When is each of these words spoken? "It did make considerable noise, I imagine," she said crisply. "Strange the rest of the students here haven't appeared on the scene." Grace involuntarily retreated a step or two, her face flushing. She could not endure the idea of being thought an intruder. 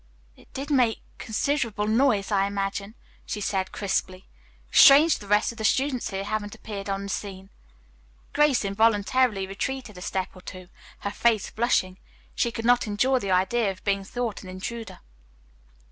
"It 0.35 0.51
did 0.51 0.71
make 0.71 0.99
considerable 1.19 1.85
noise, 1.85 2.31
I 2.31 2.47
imagine," 2.47 2.95
she 3.23 3.39
said 3.39 3.71
crisply. 3.71 4.27
"Strange 4.71 5.19
the 5.19 5.27
rest 5.27 5.51
of 5.51 5.59
the 5.59 5.63
students 5.63 6.09
here 6.09 6.23
haven't 6.23 6.55
appeared 6.55 6.89
on 6.89 7.03
the 7.03 7.09
scene." 7.09 7.51
Grace 8.33 8.65
involuntarily 8.65 9.45
retreated 9.45 9.99
a 9.99 10.01
step 10.01 10.29
or 10.35 10.41
two, 10.41 10.69
her 11.01 11.11
face 11.11 11.51
flushing. 11.51 11.99
She 12.33 12.51
could 12.51 12.65
not 12.65 12.87
endure 12.87 13.19
the 13.19 13.29
idea 13.29 13.69
of 13.69 13.83
being 13.83 14.03
thought 14.03 14.41
an 14.41 14.49
intruder. 14.49 15.01